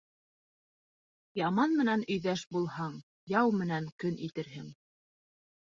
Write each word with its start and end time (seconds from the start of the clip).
Яман 1.39 1.75
менән 1.83 2.07
өйҙәш 2.15 2.45
булһаң, 2.57 2.97
яу 3.37 3.55
менән 3.61 3.89
көн 4.07 4.21
итерһең. 4.33 4.77